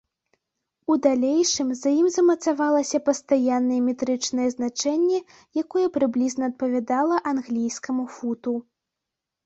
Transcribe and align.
У 0.93 0.95
далейшым 1.05 1.69
за 1.81 1.89
ім 1.99 2.07
замацавалася 2.15 3.01
пастаяннае 3.11 3.79
метрычнае 3.91 4.49
значэнне, 4.57 5.19
якое 5.67 5.87
прыблізна 5.95 6.43
адпавядала 6.53 7.25
англійскаму 7.35 8.03
футу. 8.21 8.61